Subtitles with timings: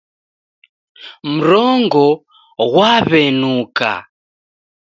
[1.35, 2.05] Mrongo
[2.71, 3.91] ghwaw'enuka